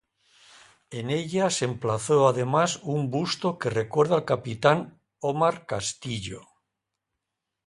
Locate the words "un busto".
2.81-3.59